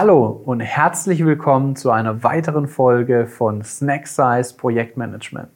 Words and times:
Hallo 0.00 0.26
und 0.44 0.60
herzlich 0.60 1.24
willkommen 1.24 1.74
zu 1.74 1.90
einer 1.90 2.22
weiteren 2.22 2.68
Folge 2.68 3.26
von 3.26 3.64
Snack 3.64 4.06
Size 4.06 4.54
Projektmanagement. 4.56 5.50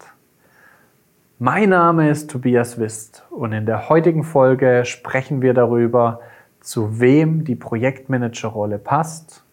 Mein 1.38 1.68
Name 1.68 2.10
ist 2.10 2.28
Tobias 2.28 2.76
Wist 2.76 3.24
und 3.30 3.52
in 3.52 3.66
der 3.66 3.88
heutigen 3.88 4.24
Folge 4.24 4.84
sprechen 4.84 5.42
wir 5.42 5.54
darüber, 5.54 6.18
zu 6.58 6.98
wem 6.98 7.44
die 7.44 7.54
Projektmanagerrolle 7.54 8.80
passt 8.80 9.44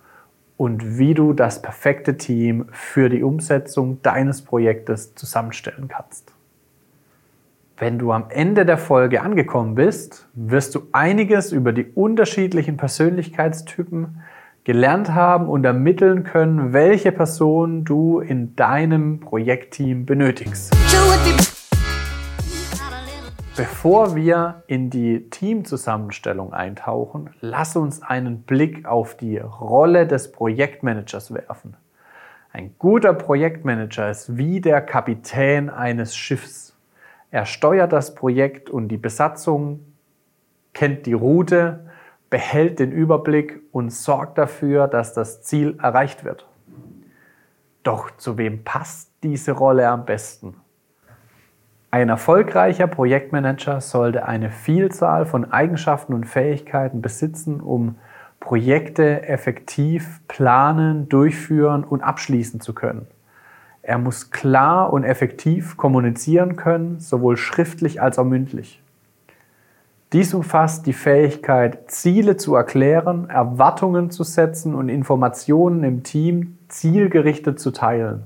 und 0.58 0.98
wie 0.98 1.14
du 1.14 1.34
das 1.34 1.62
perfekte 1.62 2.18
Team 2.18 2.66
für 2.72 3.10
die 3.10 3.22
Umsetzung 3.22 4.02
deines 4.02 4.42
Projektes 4.42 5.14
zusammenstellen 5.14 5.88
kannst. 5.88 6.34
Wenn 7.78 8.00
du 8.00 8.12
am 8.12 8.26
Ende 8.30 8.66
der 8.66 8.80
Folge 8.80 9.22
angekommen 9.22 9.76
bist, 9.76 10.28
wirst 10.34 10.74
du 10.74 10.88
einiges 10.94 11.52
über 11.52 11.74
die 11.74 11.86
unterschiedlichen 11.94 12.76
Persönlichkeitstypen 12.76 14.20
gelernt 14.70 15.16
haben 15.16 15.50
und 15.50 15.66
ermitteln 15.66 16.24
können, 16.24 16.74
welche 16.74 17.12
Person 17.12 17.86
du 17.86 18.20
in 18.20 18.56
deinem 18.56 19.20
Projektteam 19.20 20.06
benötigst. 20.06 20.72
Bevor 23.58 24.16
wir 24.16 24.62
in 24.68 24.92
die 24.92 25.28
Teamzusammenstellung 25.32 26.54
eintauchen, 26.54 27.32
lass 27.42 27.76
uns 27.76 28.04
einen 28.04 28.44
Blick 28.44 28.86
auf 28.86 29.18
die 29.18 29.40
Rolle 29.40 30.06
des 30.06 30.32
Projektmanagers 30.32 31.34
werfen. 31.34 31.76
Ein 32.54 32.76
guter 32.78 33.16
Projektmanager 33.16 34.12
ist 34.12 34.38
wie 34.38 34.62
der 34.62 34.82
Kapitän 34.82 35.72
eines 35.72 36.16
Schiffs. 36.16 36.78
Er 37.32 37.48
steuert 37.48 37.92
das 37.92 38.14
Projekt 38.14 38.70
und 38.70 38.90
die 38.90 38.98
Besatzung, 38.98 39.80
kennt 40.74 41.08
die 41.08 41.14
Route, 41.14 41.89
behält 42.30 42.80
den 42.80 42.92
Überblick 42.92 43.62
und 43.72 43.92
sorgt 43.92 44.38
dafür, 44.38 44.88
dass 44.88 45.14
das 45.14 45.42
Ziel 45.42 45.78
erreicht 45.82 46.24
wird. 46.24 46.48
Doch 47.84 48.16
zu 48.18 48.38
wem 48.38 48.64
passt 48.64 49.12
diese 49.24 49.54
Rolle 49.54 49.88
am 49.88 50.06
besten? 50.06 50.56
Ein 51.92 52.10
erfolgreicher 52.10 52.86
Projektmanager 52.86 53.82
sollte 53.82 54.28
eine 54.28 54.52
Vielzahl 54.52 55.26
von 55.26 55.52
Eigenschaften 55.52 56.14
und 56.14 56.26
Fähigkeiten 56.26 57.02
besitzen, 57.02 57.62
um 57.62 57.96
Projekte 58.40 59.24
effektiv 59.24 60.22
planen, 60.28 61.10
durchführen 61.10 61.84
und 61.84 62.02
abschließen 62.02 62.62
zu 62.62 62.74
können. 62.74 63.08
Er 63.82 63.98
muss 63.98 64.30
klar 64.30 64.94
und 64.94 65.04
effektiv 65.04 65.78
kommunizieren 65.78 66.56
können, 66.56 67.00
sowohl 67.00 67.38
schriftlich 67.38 68.02
als 68.02 68.20
auch 68.20 68.26
mündlich. 68.26 68.84
Dies 70.12 70.34
umfasst 70.34 70.88
die 70.88 70.94
Fähigkeit, 70.94 71.92
Ziele 71.92 72.36
zu 72.36 72.56
erklären, 72.56 73.30
Erwartungen 73.30 74.10
zu 74.10 74.24
setzen 74.24 74.74
und 74.74 74.90
Informationen 74.90 75.84
im 75.84 76.02
Team 76.02 76.58
zielgerichtet 76.68 77.60
zu 77.60 77.70
teilen. 77.70 78.24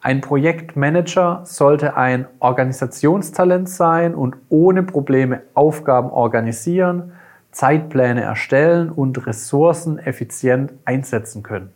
Ein 0.00 0.20
Projektmanager 0.20 1.40
sollte 1.44 1.96
ein 1.96 2.28
Organisationstalent 2.38 3.68
sein 3.68 4.14
und 4.14 4.36
ohne 4.48 4.84
Probleme 4.84 5.42
Aufgaben 5.54 6.10
organisieren, 6.10 7.10
Zeitpläne 7.50 8.22
erstellen 8.22 8.90
und 8.90 9.26
Ressourcen 9.26 9.98
effizient 9.98 10.72
einsetzen 10.84 11.42
können. 11.42 11.72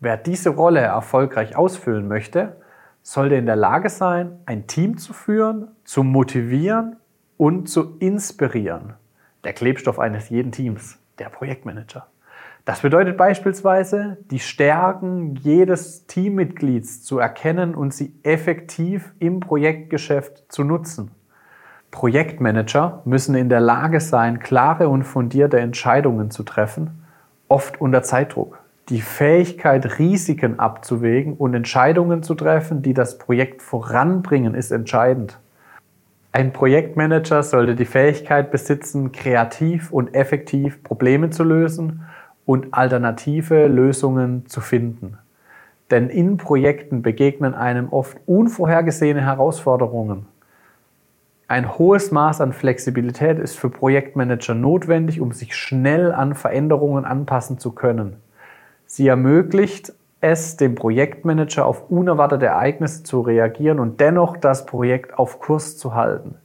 Wer 0.00 0.16
diese 0.16 0.50
Rolle 0.50 0.80
erfolgreich 0.80 1.56
ausfüllen 1.56 2.08
möchte, 2.08 2.56
sollte 3.04 3.34
in 3.34 3.44
der 3.44 3.54
Lage 3.54 3.90
sein, 3.90 4.40
ein 4.46 4.66
Team 4.66 4.96
zu 4.96 5.12
führen, 5.12 5.68
zu 5.84 6.02
motivieren 6.02 6.96
und 7.36 7.68
zu 7.68 7.98
inspirieren. 7.98 8.94
Der 9.44 9.52
Klebstoff 9.52 9.98
eines 9.98 10.30
jeden 10.30 10.52
Teams, 10.52 10.98
der 11.18 11.28
Projektmanager. 11.28 12.06
Das 12.64 12.80
bedeutet 12.80 13.18
beispielsweise, 13.18 14.16
die 14.30 14.38
Stärken 14.38 15.36
jedes 15.36 16.06
Teammitglieds 16.06 17.02
zu 17.02 17.18
erkennen 17.18 17.74
und 17.74 17.92
sie 17.92 18.18
effektiv 18.22 19.12
im 19.18 19.38
Projektgeschäft 19.40 20.50
zu 20.50 20.64
nutzen. 20.64 21.10
Projektmanager 21.90 23.02
müssen 23.04 23.34
in 23.34 23.50
der 23.50 23.60
Lage 23.60 24.00
sein, 24.00 24.38
klare 24.38 24.88
und 24.88 25.04
fundierte 25.04 25.60
Entscheidungen 25.60 26.30
zu 26.30 26.42
treffen, 26.42 27.04
oft 27.48 27.82
unter 27.82 28.02
Zeitdruck 28.02 28.63
die 28.88 29.00
Fähigkeit, 29.00 29.98
Risiken 29.98 30.58
abzuwägen 30.58 31.34
und 31.34 31.54
Entscheidungen 31.54 32.22
zu 32.22 32.34
treffen, 32.34 32.82
die 32.82 32.94
das 32.94 33.18
Projekt 33.18 33.62
voranbringen, 33.62 34.54
ist 34.54 34.70
entscheidend. 34.70 35.38
Ein 36.32 36.52
Projektmanager 36.52 37.42
sollte 37.42 37.76
die 37.76 37.84
Fähigkeit 37.84 38.50
besitzen, 38.50 39.12
kreativ 39.12 39.92
und 39.92 40.14
effektiv 40.14 40.82
Probleme 40.82 41.30
zu 41.30 41.44
lösen 41.44 42.02
und 42.44 42.74
alternative 42.74 43.68
Lösungen 43.68 44.46
zu 44.46 44.60
finden. 44.60 45.16
Denn 45.90 46.10
in 46.10 46.36
Projekten 46.36 47.02
begegnen 47.02 47.54
einem 47.54 47.88
oft 47.90 48.18
unvorhergesehene 48.26 49.20
Herausforderungen. 49.20 50.26
Ein 51.46 51.78
hohes 51.78 52.10
Maß 52.10 52.40
an 52.40 52.52
Flexibilität 52.52 53.38
ist 53.38 53.56
für 53.56 53.70
Projektmanager 53.70 54.54
notwendig, 54.54 55.20
um 55.20 55.30
sich 55.32 55.54
schnell 55.54 56.10
an 56.10 56.34
Veränderungen 56.34 57.04
anpassen 57.04 57.58
zu 57.58 57.72
können. 57.72 58.16
Sie 58.96 59.08
ermöglicht 59.08 59.92
es 60.20 60.56
dem 60.56 60.76
Projektmanager 60.76 61.66
auf 61.66 61.90
unerwartete 61.90 62.46
Ereignisse 62.46 63.02
zu 63.02 63.22
reagieren 63.22 63.80
und 63.80 63.98
dennoch 63.98 64.36
das 64.36 64.66
Projekt 64.66 65.18
auf 65.18 65.40
Kurs 65.40 65.76
zu 65.76 65.96
halten. 65.96 66.36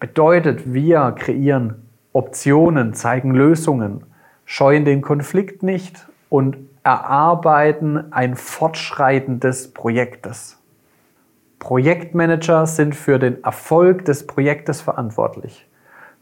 Bedeutet, 0.00 0.74
wir 0.74 1.14
kreieren 1.16 1.86
Optionen, 2.12 2.94
zeigen 2.94 3.32
Lösungen, 3.32 4.06
scheuen 4.44 4.84
den 4.84 5.02
Konflikt 5.02 5.62
nicht 5.62 6.08
und 6.30 6.56
erarbeiten 6.82 8.12
ein 8.12 8.34
Fortschreiten 8.34 9.38
des 9.38 9.72
Projektes. 9.72 10.60
Projektmanager 11.60 12.66
sind 12.66 12.96
für 12.96 13.20
den 13.20 13.44
Erfolg 13.44 14.04
des 14.04 14.26
Projektes 14.26 14.80
verantwortlich. 14.80 15.68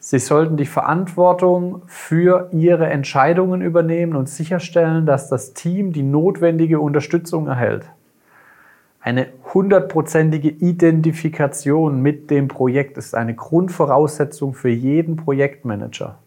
Sie 0.04 0.18
sollten 0.18 0.56
die 0.56 0.66
Verantwortung 0.66 1.82
für 1.86 2.48
Ihre 2.50 2.88
Entscheidungen 2.88 3.62
übernehmen 3.62 4.16
und 4.16 4.28
sicherstellen, 4.28 5.06
dass 5.06 5.28
das 5.28 5.54
Team 5.54 5.92
die 5.92 6.02
notwendige 6.02 6.80
Unterstützung 6.80 7.46
erhält. 7.46 7.84
Eine 9.00 9.28
hundertprozentige 9.54 10.48
Identifikation 10.48 12.02
mit 12.02 12.32
dem 12.32 12.48
Projekt 12.48 12.98
ist 12.98 13.14
eine 13.14 13.36
Grundvoraussetzung 13.36 14.54
für 14.54 14.70
jeden 14.70 15.14
Projektmanager. 15.14 16.18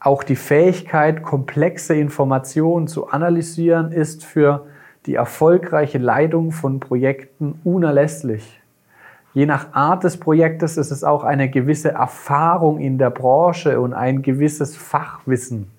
Auch 0.00 0.22
die 0.22 0.36
Fähigkeit, 0.36 1.22
komplexe 1.22 1.94
Informationen 1.94 2.86
zu 2.88 3.08
analysieren, 3.08 3.92
ist 3.92 4.24
für 4.24 4.64
die 5.04 5.16
erfolgreiche 5.16 5.98
Leitung 5.98 6.52
von 6.52 6.80
Projekten 6.80 7.60
unerlässlich. 7.64 8.62
Je 9.34 9.46
nach 9.46 9.72
Art 9.72 10.04
des 10.04 10.16
Projektes 10.18 10.76
ist 10.76 10.92
es 10.92 11.02
auch 11.02 11.24
eine 11.24 11.50
gewisse 11.50 11.90
Erfahrung 11.90 12.78
in 12.78 12.98
der 12.98 13.10
Branche 13.10 13.80
und 13.80 13.92
ein 13.92 14.22
gewisses 14.22 14.76
Fachwissen, 14.76 15.72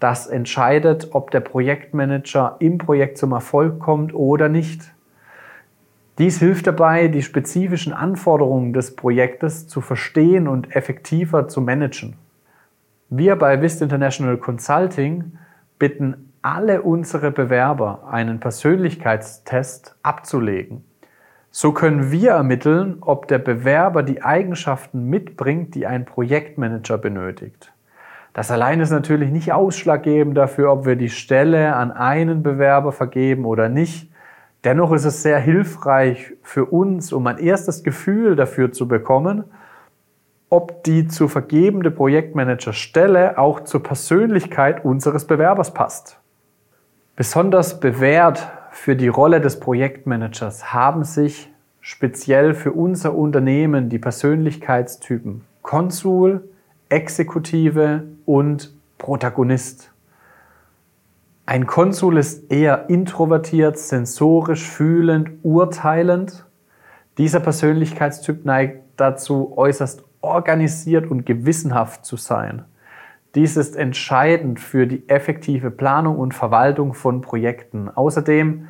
das 0.00 0.26
entscheidet, 0.26 1.10
ob 1.12 1.30
der 1.30 1.40
Projektmanager 1.40 2.56
im 2.58 2.78
Projekt 2.78 3.16
zum 3.16 3.30
Erfolg 3.30 3.78
kommt 3.78 4.14
oder 4.14 4.48
nicht. 4.48 4.92
Dies 6.18 6.40
hilft 6.40 6.66
dabei, 6.66 7.06
die 7.06 7.22
spezifischen 7.22 7.92
Anforderungen 7.92 8.72
des 8.72 8.96
Projektes 8.96 9.68
zu 9.68 9.80
verstehen 9.80 10.48
und 10.48 10.74
effektiver 10.74 11.46
zu 11.46 11.60
managen. 11.60 12.16
Wir 13.10 13.36
bei 13.36 13.62
Vist 13.62 13.80
International 13.80 14.38
Consulting 14.38 15.38
bitten 15.78 16.32
alle 16.42 16.82
unsere 16.82 17.30
Bewerber, 17.30 18.08
einen 18.10 18.40
Persönlichkeitstest 18.40 19.94
abzulegen. 20.02 20.87
So 21.60 21.72
können 21.72 22.12
wir 22.12 22.30
ermitteln, 22.30 22.98
ob 23.00 23.26
der 23.26 23.40
Bewerber 23.40 24.04
die 24.04 24.22
Eigenschaften 24.22 25.06
mitbringt, 25.10 25.74
die 25.74 25.88
ein 25.88 26.04
Projektmanager 26.04 26.98
benötigt. 26.98 27.72
Das 28.32 28.52
allein 28.52 28.78
ist 28.78 28.92
natürlich 28.92 29.32
nicht 29.32 29.52
ausschlaggebend 29.52 30.38
dafür, 30.38 30.70
ob 30.70 30.86
wir 30.86 30.94
die 30.94 31.08
Stelle 31.08 31.74
an 31.74 31.90
einen 31.90 32.44
Bewerber 32.44 32.92
vergeben 32.92 33.44
oder 33.44 33.68
nicht. 33.68 34.08
Dennoch 34.62 34.92
ist 34.92 35.04
es 35.04 35.24
sehr 35.24 35.40
hilfreich 35.40 36.32
für 36.42 36.64
uns, 36.64 37.12
um 37.12 37.26
ein 37.26 37.38
erstes 37.38 37.82
Gefühl 37.82 38.36
dafür 38.36 38.70
zu 38.70 38.86
bekommen, 38.86 39.42
ob 40.50 40.84
die 40.84 41.08
zu 41.08 41.26
vergebende 41.26 41.90
Projektmanagerstelle 41.90 43.36
auch 43.36 43.64
zur 43.64 43.82
Persönlichkeit 43.82 44.84
unseres 44.84 45.26
Bewerbers 45.26 45.74
passt. 45.74 46.20
Besonders 47.16 47.80
bewährt 47.80 48.46
für 48.78 48.94
die 48.94 49.08
Rolle 49.08 49.40
des 49.40 49.58
Projektmanagers 49.58 50.72
haben 50.72 51.02
sich 51.02 51.52
speziell 51.80 52.54
für 52.54 52.72
unser 52.72 53.12
Unternehmen 53.12 53.88
die 53.88 53.98
Persönlichkeitstypen 53.98 55.44
Konsul, 55.62 56.48
Exekutive 56.88 58.04
und 58.24 58.72
Protagonist. 58.96 59.90
Ein 61.44 61.66
Konsul 61.66 62.18
ist 62.18 62.52
eher 62.52 62.88
introvertiert, 62.88 63.78
sensorisch, 63.78 64.66
fühlend, 64.66 65.32
urteilend. 65.42 66.46
Dieser 67.18 67.40
Persönlichkeitstyp 67.40 68.44
neigt 68.44 68.84
dazu, 68.96 69.54
äußerst 69.56 70.04
organisiert 70.20 71.10
und 71.10 71.26
gewissenhaft 71.26 72.06
zu 72.06 72.16
sein. 72.16 72.64
Dies 73.34 73.56
ist 73.56 73.76
entscheidend 73.76 74.58
für 74.58 74.86
die 74.86 75.08
effektive 75.08 75.70
Planung 75.70 76.18
und 76.18 76.34
Verwaltung 76.34 76.94
von 76.94 77.20
Projekten. 77.20 77.88
Außerdem 77.88 78.68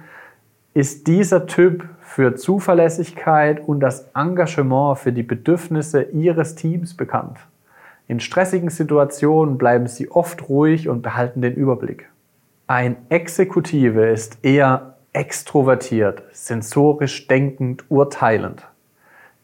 ist 0.75 1.07
dieser 1.07 1.47
Typ 1.47 1.89
für 2.01 2.35
Zuverlässigkeit 2.35 3.67
und 3.67 3.81
das 3.81 4.09
Engagement 4.15 4.99
für 4.99 5.13
die 5.13 5.23
Bedürfnisse 5.23 6.03
Ihres 6.03 6.55
Teams 6.55 6.97
bekannt. 6.97 7.39
In 8.09 8.21
stressigen 8.21 8.71
Situationen 8.71 9.59
bleiben 9.59 9.87
Sie 9.87 10.11
oft 10.11 10.49
ruhig 10.49 10.89
und 10.89 11.03
behalten 11.03 11.43
den 11.43 11.55
Überblick. 11.55 12.09
Ein 12.67 12.97
Exekutive 13.11 14.07
ist 14.07 14.39
eher 14.43 14.95
extrovertiert, 15.13 16.23
sensorisch 16.33 17.27
denkend, 17.29 17.85
urteilend. 17.89 18.67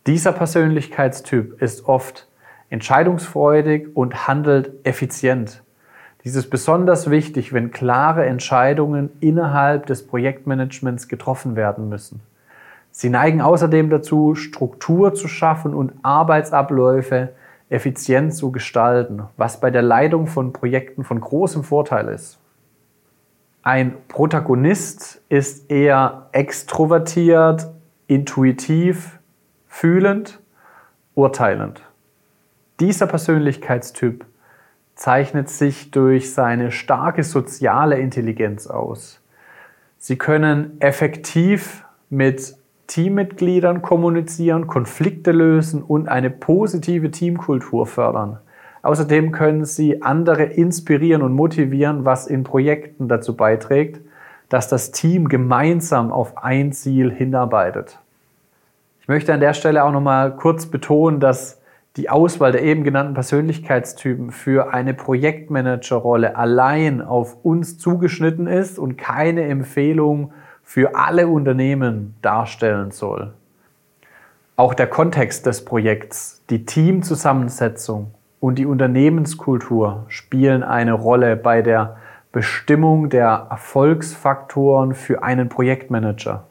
Dieser 0.07 0.33
Persönlichkeitstyp 0.33 1.61
ist 1.63 1.87
oft 1.87 2.29
entscheidungsfreudig 2.75 3.95
und 3.95 4.27
handelt 4.27 4.85
effizient. 4.85 5.63
Dies 6.25 6.35
ist 6.35 6.51
besonders 6.51 7.09
wichtig, 7.09 7.53
wenn 7.53 7.71
klare 7.71 8.27
Entscheidungen 8.27 9.11
innerhalb 9.21 9.87
des 9.87 10.05
Projektmanagements 10.05 11.07
getroffen 11.07 11.55
werden 11.55 11.89
müssen. 11.89 12.21
Sie 12.91 13.11
neigen 13.11 13.41
außerdem 13.41 13.91
dazu, 13.91 14.35
Struktur 14.35 15.15
zu 15.15 15.29
schaffen 15.29 15.73
und 15.73 15.93
Arbeitsabläufe 16.03 17.29
effizient 17.69 18.35
zu 18.35 18.51
gestalten, 18.51 19.23
was 19.37 19.61
bei 19.61 19.71
der 19.71 19.83
Leitung 19.83 20.27
von 20.27 20.53
Projekten 20.53 21.05
von 21.05 21.21
großem 21.21 21.63
Vorteil 21.63 22.09
ist. 22.09 22.41
Ein 23.63 23.95
Protagonist 24.09 25.23
ist 25.29 25.71
eher 25.71 26.27
extrovertiert, 26.33 27.71
intuitiv, 28.09 29.21
fühlend, 29.69 30.41
urteilend. 31.15 31.85
Dieser 32.81 33.07
Persönlichkeitstyp 33.07 34.25
zeichnet 34.97 35.49
sich 35.49 35.91
durch 35.91 36.33
seine 36.33 36.73
starke 36.73 37.23
soziale 37.23 37.99
Intelligenz 37.99 38.67
aus. 38.67 39.21
Sie 39.99 40.17
können 40.19 40.81
effektiv 40.81 41.85
mit 42.11 42.57
Teammitgliedern 42.87 43.81
kommunizieren, 43.81 44.67
Konflikte 44.67 45.33
lösen 45.33 45.83
und 45.83 46.09
eine 46.09 46.31
positive 46.31 47.11
Teamkultur 47.11 47.87
fördern. 47.87 48.39
Außerdem 48.83 49.33
können 49.33 49.65
Sie 49.65 50.03
andere 50.03 50.45
inspirieren 50.45 51.23
und 51.23 51.33
motivieren, 51.33 52.05
was 52.05 52.27
in 52.27 52.45
Projekten 52.45 53.09
dazu 53.09 53.37
beiträgt, 53.37 54.01
dass 54.49 54.69
das 54.69 54.91
Team 54.91 55.29
gemeinsam 55.29 56.13
auf 56.13 56.37
ein 56.45 56.73
Ziel 56.73 57.11
hinarbeitet. 57.11 57.99
Ich 59.01 59.09
möchte 59.09 59.33
an 59.33 59.41
der 59.41 59.55
Stelle 59.55 59.85
auch 59.85 59.93
noch 59.93 60.03
mal 60.03 60.37
kurz 60.37 60.67
betonen, 60.67 61.21
dass 61.21 61.61
die 61.97 62.11
Auswahl 62.11 62.53
der 62.53 62.63
eben 62.63 62.83
genannten 62.83 63.15
Persönlichkeitstypen 63.15 64.33
für 64.33 64.75
eine 64.75 64.95
Projektmanagerrolle 64.95 66.37
allein 66.37 67.01
auf 67.01 67.45
uns 67.45 67.79
zugeschnitten 67.79 68.49
ist 68.49 68.79
und 68.79 68.97
keine 68.97 69.45
Empfehlung 69.45 70.33
für 70.65 70.97
alle 70.97 71.29
Unternehmen 71.29 72.17
darstellen 72.21 72.91
soll. 72.91 73.33
Auch 74.57 74.75
der 74.75 74.89
Kontext 74.89 75.47
des 75.47 75.65
Projekts, 75.65 76.43
die 76.51 76.65
Teamzusammensetzung 76.65 78.13
und 78.41 78.57
die 78.57 78.67
Unternehmenskultur 78.67 80.05
spielen 80.09 80.63
eine 80.63 80.93
Rolle 80.93 81.37
bei 81.37 81.63
der 81.63 81.97
Bestimmung 82.33 83.11
der 83.11 83.47
Erfolgsfaktoren 83.51 84.95
für 84.95 85.23
einen 85.23 85.49
Projektmanager. 85.49 86.45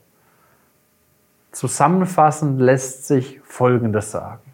Zusammenfassend 1.52 2.62
lässt 2.62 3.08
sich 3.08 3.42
Folgendes 3.44 4.12
sagen. 4.12 4.53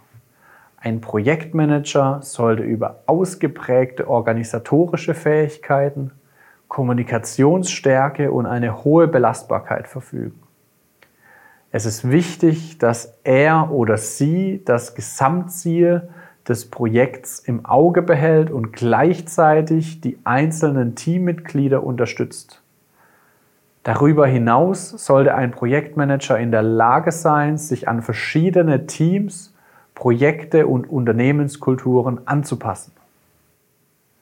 Ein 0.81 1.01
Projektmanager 1.01 2.19
sollte 2.21 2.63
über 2.63 3.03
ausgeprägte 3.05 4.07
organisatorische 4.07 5.13
Fähigkeiten, 5.13 6.11
Kommunikationsstärke 6.69 8.31
und 8.31 8.45
eine 8.45 8.83
hohe 8.83 9.07
Belastbarkeit 9.07 9.87
verfügen. 9.87 10.41
Es 11.71 11.85
ist 11.85 12.09
wichtig, 12.09 12.77
dass 12.77 13.19
er 13.23 13.71
oder 13.71 13.97
sie 13.97 14.63
das 14.63 14.95
Gesamtziel 14.95 16.09
des 16.47 16.69
Projekts 16.69 17.39
im 17.39 17.65
Auge 17.65 18.01
behält 18.01 18.49
und 18.49 18.73
gleichzeitig 18.73 20.01
die 20.01 20.17
einzelnen 20.23 20.95
Teammitglieder 20.95 21.83
unterstützt. 21.83 22.63
Darüber 23.83 24.25
hinaus 24.25 24.89
sollte 24.89 25.35
ein 25.35 25.51
Projektmanager 25.51 26.39
in 26.39 26.51
der 26.51 26.63
Lage 26.63 27.11
sein, 27.11 27.57
sich 27.57 27.87
an 27.87 28.01
verschiedene 28.01 28.87
Teams, 28.87 29.53
Projekte 29.99 30.65
und 30.65 30.89
Unternehmenskulturen 30.89 32.21
anzupassen. 32.25 32.93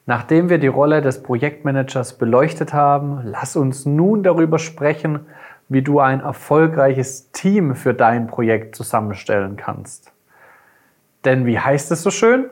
Nachdem 0.06 0.50
wir 0.50 0.58
die 0.58 0.66
Rolle 0.66 1.02
des 1.02 1.22
Projektmanagers 1.22 2.18
beleuchtet 2.18 2.72
haben, 2.72 3.20
lass 3.22 3.54
uns 3.54 3.86
nun 3.86 4.24
darüber 4.24 4.58
sprechen, 4.58 5.20
wie 5.68 5.82
du 5.82 6.00
ein 6.00 6.18
erfolgreiches 6.18 7.30
Team 7.30 7.76
für 7.76 7.94
dein 7.94 8.26
Projekt 8.26 8.74
zusammenstellen 8.74 9.56
kannst. 9.56 10.10
Denn 11.24 11.46
wie 11.46 11.60
heißt 11.60 11.92
es 11.92 12.02
so 12.02 12.10
schön? 12.10 12.46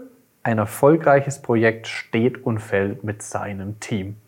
Ein 0.45 0.59
erfolgreiches 0.59 1.43
Projekt 1.43 1.89
steht 1.89 2.47
und 2.47 2.61
fällt 2.61 3.03
mit 3.03 3.23
seinem 3.23 3.81
Team. 3.81 4.19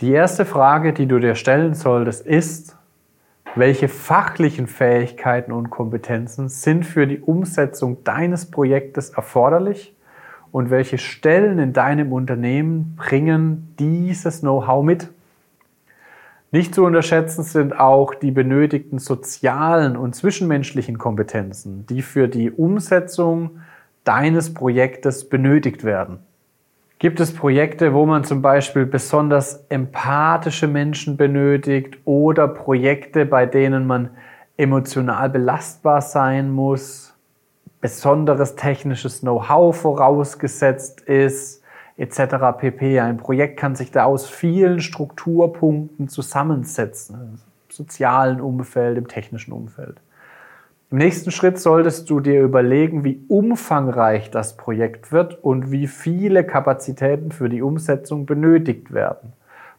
Die 0.00 0.10
erste 0.10 0.44
Frage, 0.44 0.92
die 0.92 1.06
du 1.06 1.20
dir 1.20 1.36
stellen 1.36 1.74
solltest, 1.74 2.26
ist, 2.26 2.76
welche 3.56 3.88
fachlichen 3.88 4.66
Fähigkeiten 4.66 5.52
und 5.52 5.70
Kompetenzen 5.70 6.48
sind 6.48 6.84
für 6.84 7.06
die 7.06 7.20
Umsetzung 7.20 8.02
deines 8.02 8.50
Projektes 8.50 9.10
erforderlich 9.10 9.94
und 10.50 10.70
welche 10.70 10.98
Stellen 10.98 11.58
in 11.58 11.72
deinem 11.72 12.12
Unternehmen 12.12 12.96
bringen 12.96 13.74
dieses 13.78 14.40
Know-how 14.40 14.84
mit. 14.84 15.10
Nicht 16.50 16.74
zu 16.74 16.84
unterschätzen 16.84 17.42
sind 17.42 17.78
auch 17.78 18.14
die 18.14 18.30
benötigten 18.30 18.98
sozialen 18.98 19.96
und 19.96 20.14
zwischenmenschlichen 20.14 20.98
Kompetenzen, 20.98 21.86
die 21.86 22.02
für 22.02 22.28
die 22.28 22.50
Umsetzung 22.50 23.58
deines 24.04 24.54
Projektes 24.54 25.28
benötigt 25.28 25.82
werden. 25.82 26.18
Gibt 27.04 27.20
es 27.20 27.34
Projekte, 27.34 27.92
wo 27.92 28.06
man 28.06 28.24
zum 28.24 28.40
Beispiel 28.40 28.86
besonders 28.86 29.66
empathische 29.68 30.66
Menschen 30.66 31.18
benötigt 31.18 31.98
oder 32.06 32.48
Projekte, 32.48 33.26
bei 33.26 33.44
denen 33.44 33.86
man 33.86 34.08
emotional 34.56 35.28
belastbar 35.28 36.00
sein 36.00 36.50
muss? 36.50 37.14
besonderes 37.82 38.56
technisches 38.56 39.20
Know-how 39.20 39.76
vorausgesetzt 39.76 41.02
ist, 41.02 41.62
etc. 41.98 42.56
pp. 42.58 42.98
Ein 42.98 43.18
Projekt 43.18 43.58
kann 43.58 43.76
sich 43.76 43.90
da 43.90 44.04
aus 44.04 44.26
vielen 44.26 44.80
Strukturpunkten 44.80 46.08
zusammensetzen, 46.08 47.16
im 47.20 47.38
sozialen 47.68 48.40
Umfeld, 48.40 48.96
im 48.96 49.08
technischen 49.08 49.52
Umfeld. 49.52 50.00
Im 50.94 50.98
nächsten 50.98 51.32
Schritt 51.32 51.58
solltest 51.58 52.08
du 52.08 52.20
dir 52.20 52.40
überlegen, 52.40 53.02
wie 53.02 53.24
umfangreich 53.26 54.30
das 54.30 54.56
Projekt 54.56 55.10
wird 55.10 55.42
und 55.42 55.72
wie 55.72 55.88
viele 55.88 56.44
Kapazitäten 56.44 57.32
für 57.32 57.48
die 57.48 57.62
Umsetzung 57.62 58.26
benötigt 58.26 58.94
werden. 58.94 59.32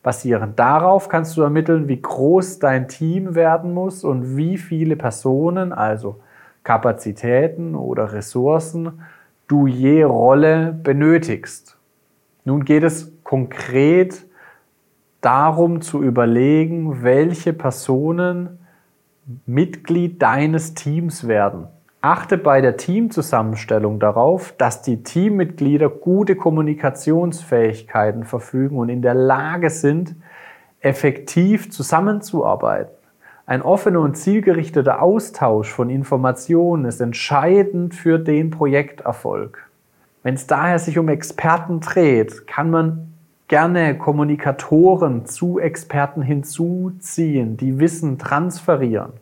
Basierend 0.03 0.59
darauf 0.59 1.07
kannst 1.07 1.37
du 1.37 1.41
ermitteln, 1.41 1.87
wie 1.87 2.01
groß 2.01 2.59
dein 2.59 2.89
Team 2.89 3.33
werden 3.33 3.73
muss 3.73 4.03
und 4.03 4.35
wie 4.35 4.57
viele 4.57 4.97
Personen, 4.97 5.71
also 5.71 6.19
Kapazitäten 6.65 7.75
oder 7.75 8.11
Ressourcen 8.11 8.99
du 9.47 9.67
je 9.67 10.03
Rolle 10.03 10.77
benötigst. 10.83 11.77
Nun 12.43 12.65
geht 12.65 12.83
es 12.83 13.13
konkret 13.23 14.25
darum 15.21 15.79
zu 15.79 16.03
überlegen, 16.03 17.03
welche 17.03 17.53
Personen 17.53 18.59
Mitglied 19.45 20.21
deines 20.21 20.75
Teams 20.75 21.27
werden. 21.27 21.67
Achte 22.01 22.37
bei 22.37 22.61
der 22.61 22.77
Teamzusammenstellung 22.77 23.99
darauf, 23.99 24.53
dass 24.57 24.83
die 24.83 25.01
Teammitglieder 25.01 25.89
gute 25.89 26.35
Kommunikationsfähigkeiten 26.35 28.25
verfügen 28.25 28.77
und 28.77 28.89
in 28.89 29.01
der 29.01 29.15
Lage 29.15 29.71
sind, 29.71 30.15
effektiv 30.81 31.71
zusammenzuarbeiten. 31.71 32.93
Ein 33.47 33.63
offener 33.63 34.01
und 34.01 34.15
zielgerichteter 34.15 35.01
Austausch 35.01 35.71
von 35.71 35.89
Informationen 35.89 36.85
ist 36.85 37.01
entscheidend 37.01 37.95
für 37.95 38.19
den 38.19 38.51
Projekterfolg. 38.51 39.67
Wenn 40.21 40.35
es 40.35 40.45
daher 40.45 40.77
sich 40.77 40.99
um 40.99 41.09
Experten 41.09 41.79
dreht, 41.79 42.45
kann 42.45 42.69
man 42.69 43.14
gerne 43.47 43.97
Kommunikatoren 43.97 45.25
zu 45.25 45.59
Experten 45.59 46.21
hinzuziehen, 46.21 47.57
die 47.57 47.79
Wissen 47.79 48.17
transferieren. 48.17 49.13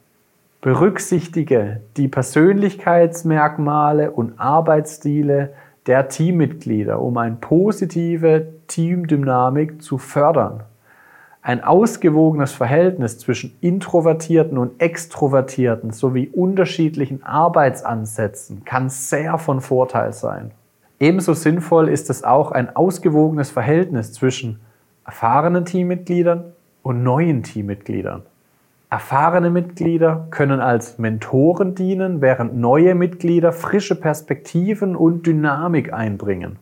Berücksichtige 0.62 1.82
die 1.98 2.08
Persönlichkeitsmerkmale 2.08 4.12
und 4.12 4.40
Arbeitsstile 4.40 5.54
der 5.88 6.08
Teammitglieder, 6.08 7.02
um 7.02 7.18
eine 7.18 7.36
positive 7.36 8.48
Teamdynamik 8.68 9.82
zu 9.82 9.98
fördern. 9.98 10.64
Ein 11.42 11.62
ausgewogenes 11.62 12.54
Verhältnis 12.54 13.20
zwischen 13.20 13.58
introvertierten 13.60 14.58
und 14.58 14.82
extrovertierten 14.82 15.92
sowie 15.92 16.30
unterschiedlichen 16.30 17.24
Arbeitsansätzen 17.24 18.64
kann 18.64 18.90
sehr 18.90 19.38
von 19.38 19.60
Vorteil 19.60 20.14
sein. 20.14 20.52
Ebenso 21.04 21.34
sinnvoll 21.34 21.90
ist 21.90 22.10
es 22.10 22.24
auch 22.24 22.54
ein 22.54 22.78
ausgewogenes 22.78 23.52
Verhältnis 23.52 24.14
zwischen 24.14 24.62
erfahrenen 25.06 25.66
Teammitgliedern 25.66 26.54
und 26.82 27.04
neuen 27.04 27.44
Teammitgliedern. 27.44 28.22
Erfahrene 28.90 29.50
Mitglieder 29.50 30.28
können 30.30 30.62
als 30.62 31.00
Mentoren 31.00 31.76
dienen, 31.76 32.22
während 32.22 32.56
neue 32.56 32.96
Mitglieder 32.96 33.52
frische 33.52 33.96
Perspektiven 33.96 34.96
und 34.96 35.28
Dynamik 35.28 35.92
einbringen. 35.92 36.58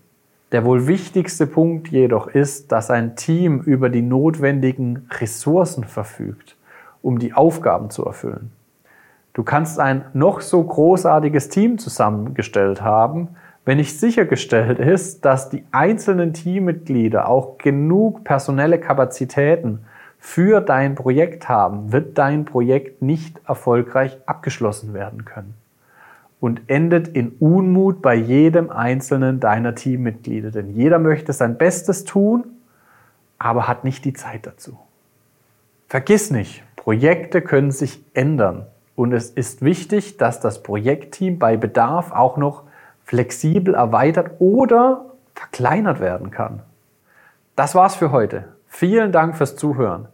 Der 0.52 0.66
wohl 0.66 0.88
wichtigste 0.88 1.46
Punkt 1.46 1.90
jedoch 1.90 2.26
ist, 2.26 2.72
dass 2.72 2.90
ein 2.90 3.16
Team 3.16 3.60
über 3.60 3.90
die 3.90 4.02
notwendigen 4.02 5.08
Ressourcen 5.20 5.84
verfügt, 5.84 6.58
um 7.04 7.20
die 7.20 7.36
Aufgaben 7.36 7.92
zu 7.92 8.06
erfüllen. 8.06 8.52
Du 9.34 9.44
kannst 9.44 9.80
ein 9.80 10.06
noch 10.14 10.42
so 10.42 10.64
großartiges 10.64 11.50
Team 11.50 11.78
zusammengestellt 11.78 12.82
haben, 12.82 13.36
wenn 13.66 13.78
nicht 13.78 14.00
sichergestellt 14.00 14.80
ist, 14.80 15.24
dass 15.24 15.50
die 15.50 15.64
einzelnen 15.72 16.34
Teammitglieder 16.34 17.28
auch 17.28 17.58
genug 17.58 18.24
personelle 18.24 18.80
Kapazitäten 18.80 19.86
für 20.18 20.62
dein 20.62 20.96
Projekt 20.96 21.50
haben, 21.50 21.92
wird 21.92 22.18
dein 22.18 22.46
Projekt 22.46 23.02
nicht 23.02 23.40
erfolgreich 23.48 24.18
abgeschlossen 24.26 24.94
werden 24.94 25.26
können 25.26 25.56
und 26.40 26.62
endet 26.68 27.08
in 27.08 27.30
Unmut 27.40 28.02
bei 28.02 28.16
jedem 28.16 28.72
einzelnen 28.72 29.40
deiner 29.40 29.76
Teammitglieder. 29.76 30.50
Denn 30.50 30.72
jeder 30.72 30.98
möchte 30.98 31.34
sein 31.34 31.58
Bestes 31.58 32.04
tun, 32.04 32.46
aber 33.38 33.68
hat 33.68 33.84
nicht 33.84 34.04
die 34.06 34.14
Zeit 34.14 34.48
dazu. 34.48 34.78
Vergiss 35.88 36.32
nicht, 36.32 36.64
Projekte 36.76 37.42
können 37.42 37.72
sich 37.72 38.04
ändern 38.14 38.66
und 38.96 39.14
es 39.14 39.30
ist 39.30 39.62
wichtig, 39.62 40.18
dass 40.18 40.40
das 40.40 40.64
Projektteam 40.64 41.38
bei 41.38 41.58
Bedarf 41.58 42.12
auch 42.12 42.38
noch 42.38 42.64
flexibel 43.12 43.76
erweitert 43.76 44.32
oder 44.40 45.08
verkleinert 45.36 46.00
werden 46.00 46.32
kann. 46.32 46.62
Das 47.58 47.76
war's 47.76 47.94
für 47.94 48.14
heute. 48.14 48.46
Vielen 48.68 49.12
Dank 49.12 49.36
fürs 49.36 49.58
Zuhören. 49.58 50.08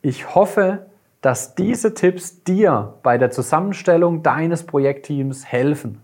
Ich 0.00 0.36
hoffe, 0.36 0.86
dass 1.22 1.56
diese 1.56 1.92
Tipps 1.92 2.44
dir 2.44 2.94
bei 3.02 3.18
der 3.18 3.32
Zusammenstellung 3.32 4.22
deines 4.22 4.62
Projektteams 4.64 5.44
helfen. 5.44 6.00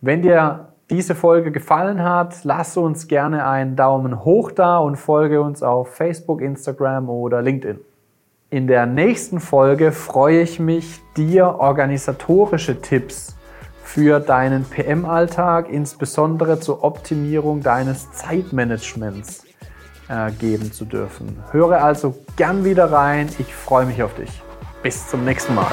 Wenn 0.00 0.22
dir 0.22 0.68
diese 0.90 1.16
Folge 1.16 1.50
gefallen 1.50 2.04
hat, 2.04 2.44
lass 2.44 2.76
uns 2.76 3.08
gerne 3.08 3.44
einen 3.48 3.74
Daumen 3.74 4.24
hoch 4.24 4.52
da 4.52 4.78
und 4.78 4.94
folge 4.94 5.42
uns 5.42 5.60
auf 5.60 5.92
Facebook, 5.92 6.40
Instagram 6.40 7.10
oder 7.10 7.42
LinkedIn. 7.42 7.80
In 8.50 8.68
der 8.68 8.86
nächsten 8.86 9.40
Folge 9.40 9.90
freue 9.90 10.42
ich 10.42 10.60
mich, 10.60 11.00
dir 11.16 11.56
organisatorische 11.58 12.80
Tipps 12.80 13.39
für 13.92 14.20
deinen 14.20 14.64
PM-Alltag, 14.64 15.68
insbesondere 15.68 16.60
zur 16.60 16.84
Optimierung 16.84 17.60
deines 17.60 18.12
Zeitmanagements 18.12 19.42
äh, 20.08 20.30
geben 20.30 20.70
zu 20.70 20.84
dürfen. 20.84 21.42
Höre 21.50 21.82
also 21.82 22.16
gern 22.36 22.64
wieder 22.64 22.92
rein. 22.92 23.28
Ich 23.38 23.52
freue 23.52 23.86
mich 23.86 24.00
auf 24.02 24.14
dich. 24.14 24.30
Bis 24.84 25.08
zum 25.08 25.24
nächsten 25.24 25.56
Mal. 25.56 25.72